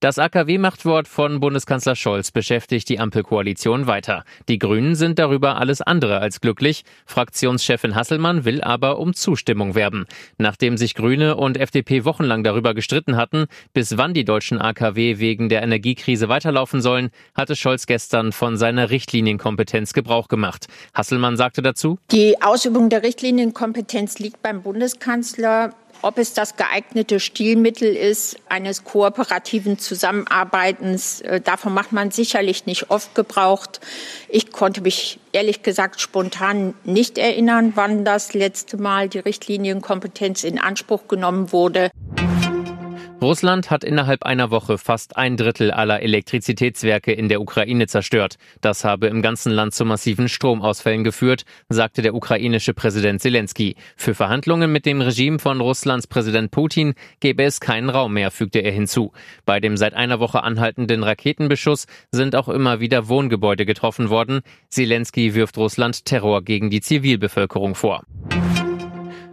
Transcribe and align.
Das 0.00 0.18
AKW-Machtwort 0.18 1.06
von 1.08 1.40
Bundeskanzler 1.40 1.94
Scholz 1.94 2.30
beschäftigt 2.30 2.88
die 2.88 2.98
Ampelkoalition 2.98 3.86
weiter. 3.86 4.24
Die 4.48 4.58
Grünen 4.58 4.94
sind 4.94 5.18
darüber 5.18 5.58
alles 5.58 5.82
andere 5.82 6.20
als 6.20 6.40
glücklich. 6.40 6.84
Fraktionschefin 7.04 7.94
Hasselmann 7.94 8.46
will 8.46 8.62
aber 8.62 8.98
um 8.98 9.12
Zustimmung 9.12 9.74
werben. 9.74 10.06
Nachdem 10.38 10.78
sich 10.78 10.94
Grüne 10.94 11.36
und 11.36 11.58
FDP 11.58 12.06
wochenlang 12.06 12.42
darüber 12.42 12.72
gestritten 12.72 13.18
hatten, 13.18 13.44
bis 13.74 13.98
wann 13.98 14.14
die 14.14 14.24
deutschen 14.24 14.58
AKW 14.58 15.18
wegen 15.18 15.50
der 15.50 15.62
Energiekrise 15.62 16.30
weiterlaufen 16.30 16.80
sollen, 16.80 17.10
hatte 17.34 17.54
Scholz 17.54 17.84
gestern 17.84 18.32
von 18.32 18.56
seiner 18.56 18.88
Richtlinienkompetenz 18.88 19.92
Gebrauch 19.92 20.28
gemacht. 20.28 20.68
Hasselmann 20.94 21.36
sagte 21.36 21.60
dazu, 21.60 21.98
Die 22.10 22.40
Ausübung 22.40 22.88
der 22.88 23.02
Richtlinienkompetenz 23.02 24.18
liegt 24.18 24.40
beim 24.40 24.62
Bundeskanzler. 24.62 25.74
Ob 26.02 26.16
es 26.16 26.32
das 26.32 26.56
geeignete 26.56 27.20
Stilmittel 27.20 27.94
ist 27.94 28.36
eines 28.48 28.84
kooperativen 28.84 29.78
Zusammenarbeitens, 29.78 31.20
äh, 31.20 31.40
davon 31.42 31.74
macht 31.74 31.92
man 31.92 32.10
sicherlich 32.10 32.64
nicht 32.64 32.90
oft 32.90 33.14
gebraucht. 33.14 33.80
Ich 34.28 34.50
konnte 34.50 34.80
mich 34.80 35.18
ehrlich 35.32 35.62
gesagt 35.62 36.00
spontan 36.00 36.72
nicht 36.84 37.18
erinnern, 37.18 37.72
wann 37.74 38.06
das 38.06 38.32
letzte 38.32 38.78
Mal 38.78 39.10
die 39.10 39.18
Richtlinienkompetenz 39.18 40.42
in 40.42 40.58
Anspruch 40.58 41.06
genommen 41.06 41.52
wurde. 41.52 41.90
Russland 43.22 43.70
hat 43.70 43.84
innerhalb 43.84 44.22
einer 44.22 44.50
Woche 44.50 44.78
fast 44.78 45.18
ein 45.18 45.36
Drittel 45.36 45.70
aller 45.70 46.00
Elektrizitätswerke 46.00 47.12
in 47.12 47.28
der 47.28 47.42
Ukraine 47.42 47.86
zerstört. 47.86 48.36
Das 48.62 48.82
habe 48.82 49.08
im 49.08 49.20
ganzen 49.20 49.52
Land 49.52 49.74
zu 49.74 49.84
massiven 49.84 50.26
Stromausfällen 50.26 51.04
geführt, 51.04 51.44
sagte 51.68 52.00
der 52.00 52.14
ukrainische 52.14 52.72
Präsident 52.72 53.20
Zelensky. 53.20 53.76
Für 53.94 54.14
Verhandlungen 54.14 54.72
mit 54.72 54.86
dem 54.86 55.02
Regime 55.02 55.38
von 55.38 55.60
Russlands 55.60 56.06
Präsident 56.06 56.50
Putin 56.50 56.94
gebe 57.20 57.42
es 57.42 57.60
keinen 57.60 57.90
Raum 57.90 58.14
mehr, 58.14 58.30
fügte 58.30 58.60
er 58.60 58.72
hinzu. 58.72 59.12
Bei 59.44 59.60
dem 59.60 59.76
seit 59.76 59.92
einer 59.92 60.18
Woche 60.18 60.42
anhaltenden 60.42 61.02
Raketenbeschuss 61.02 61.86
sind 62.10 62.34
auch 62.34 62.48
immer 62.48 62.80
wieder 62.80 63.08
Wohngebäude 63.08 63.66
getroffen 63.66 64.08
worden. 64.08 64.40
Zelensky 64.70 65.34
wirft 65.34 65.58
Russland 65.58 66.06
Terror 66.06 66.42
gegen 66.42 66.70
die 66.70 66.80
Zivilbevölkerung 66.80 67.74
vor. 67.74 68.02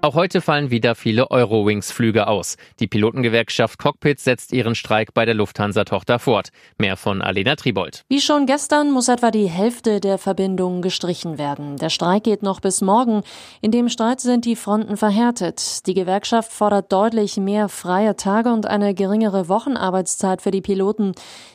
Auch 0.00 0.14
heute 0.14 0.40
fallen 0.40 0.70
wieder 0.70 0.94
viele 0.94 1.32
Eurowings-Flüge 1.32 2.28
aus. 2.28 2.56
Die 2.78 2.86
Pilotengewerkschaft 2.86 3.80
Cockpit 3.80 4.20
setzt 4.20 4.52
ihren 4.52 4.76
Streik 4.76 5.12
bei 5.12 5.24
der 5.24 5.34
Lufthansa-Tochter 5.34 6.20
fort. 6.20 6.50
Mehr 6.78 6.96
von 6.96 7.20
Alena 7.20 7.56
Tribold. 7.56 8.04
Wie 8.08 8.20
schon 8.20 8.46
gestern 8.46 8.92
muss 8.92 9.08
etwa 9.08 9.32
die 9.32 9.48
Hälfte 9.48 9.98
der 9.98 10.18
Verbindungen 10.18 10.82
gestrichen 10.82 11.36
werden. 11.36 11.78
Der 11.78 11.88
Streik 11.88 12.22
geht 12.22 12.44
noch 12.44 12.60
bis 12.60 12.80
morgen. 12.80 13.22
In 13.60 13.72
dem 13.72 13.88
Streit 13.88 14.20
sind 14.20 14.44
die 14.44 14.54
Fronten 14.54 14.96
verhärtet. 14.96 15.84
Die 15.88 15.94
Gewerkschaft 15.94 16.52
fordert 16.52 16.92
deutlich 16.92 17.36
mehr 17.36 17.68
freie 17.68 18.14
Tage 18.14 18.52
und 18.52 18.66
eine 18.66 18.94
geringere 18.94 19.48
Wochenarbeitszeit 19.48 20.42
für 20.42 20.52
die 20.52 20.62
Piloten. 20.62 21.12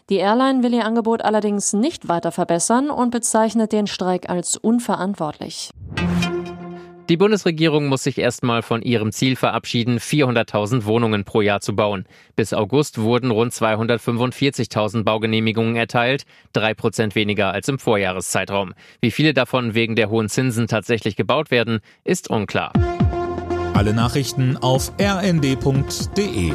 Die 0.10 0.18
Airline 0.18 0.64
will 0.64 0.74
ihr 0.74 0.86
Angebot 0.86 1.22
allerdings 1.22 1.72
nicht 1.72 2.10
weiter 2.10 2.34
verbessern 2.34 2.90
und 2.90 3.10
bezeichnet 3.10 3.72
den 3.72 3.88
Streik 3.88 4.30
als 4.30 4.58
unverantwortlich. 4.58 5.70
Die 7.10 7.18
Bundesregierung 7.18 7.88
muss 7.88 8.04
sich 8.04 8.18
erstmal 8.18 8.62
von 8.62 8.82
ihrem 8.82 9.12
Ziel 9.12 9.36
verabschieden, 9.36 10.00
400.000 10.00 10.86
Wohnungen 10.86 11.26
pro 11.26 11.42
Jahr 11.42 11.60
zu 11.60 11.76
bauen. 11.76 12.06
Bis 12.38 12.54
August 12.54 12.98
wurden 12.98 13.30
rund 13.30 13.52
245.000 13.52 15.04
Baugenehmigungen 15.04 15.76
erteilt, 15.76 16.26
drei 16.54 16.74
Prozent 16.74 17.16
weniger 17.16 17.52
als 17.52 17.68
im 17.68 17.78
Vorjahreszeitraum. 17.78 18.74
Wie 19.02 19.12
viele 19.12 19.34
davon 19.34 19.74
wegen 19.74 19.98
der 19.98 20.10
hohen 20.10 20.30
Zinsen 20.30 20.68
tatsächlich 20.68 21.18
gebaut 21.18 21.52
werden, 21.52 21.82
ist 22.06 22.30
unklar. 22.30 22.72
Alle 23.74 23.94
Nachrichten 23.94 24.56
auf 24.56 24.94
rnd.de 24.98 26.54